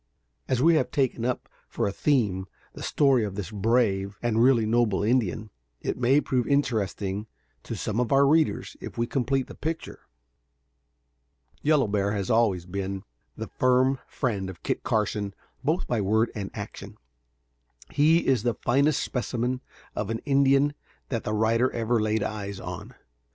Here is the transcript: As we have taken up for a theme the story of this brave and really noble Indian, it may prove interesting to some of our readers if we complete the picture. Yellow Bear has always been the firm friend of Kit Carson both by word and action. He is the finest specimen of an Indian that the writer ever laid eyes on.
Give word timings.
As 0.47 0.63
we 0.63 0.73
have 0.73 0.89
taken 0.89 1.23
up 1.25 1.47
for 1.67 1.85
a 1.87 1.91
theme 1.91 2.47
the 2.73 2.81
story 2.81 3.23
of 3.23 3.35
this 3.35 3.51
brave 3.51 4.17
and 4.23 4.41
really 4.41 4.65
noble 4.65 5.03
Indian, 5.03 5.51
it 5.79 5.95
may 5.95 6.19
prove 6.19 6.47
interesting 6.47 7.27
to 7.61 7.75
some 7.75 7.99
of 7.99 8.11
our 8.11 8.25
readers 8.25 8.75
if 8.81 8.97
we 8.97 9.05
complete 9.05 9.45
the 9.45 9.53
picture. 9.53 10.07
Yellow 11.61 11.85
Bear 11.87 12.13
has 12.13 12.31
always 12.31 12.65
been 12.65 13.03
the 13.37 13.45
firm 13.59 13.99
friend 14.07 14.49
of 14.49 14.63
Kit 14.63 14.81
Carson 14.81 15.35
both 15.63 15.85
by 15.85 16.01
word 16.01 16.31
and 16.33 16.49
action. 16.55 16.97
He 17.91 18.25
is 18.25 18.41
the 18.41 18.55
finest 18.55 19.03
specimen 19.03 19.61
of 19.95 20.09
an 20.09 20.17
Indian 20.25 20.73
that 21.09 21.25
the 21.25 21.33
writer 21.35 21.69
ever 21.73 22.01
laid 22.01 22.23
eyes 22.23 22.59
on. 22.59 22.95